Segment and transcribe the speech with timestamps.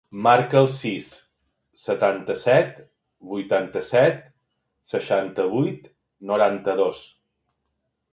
[0.25, 1.09] Marca el sis,
[1.81, 2.71] setanta-set,
[3.33, 4.17] vuitanta-set,
[4.93, 5.87] seixanta-vuit,
[6.31, 7.03] noranta-dos.